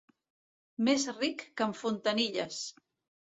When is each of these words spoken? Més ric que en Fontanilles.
Més 0.87 1.05
ric 1.17 1.45
que 1.61 1.67
en 1.71 1.77
Fontanilles. 1.81 2.63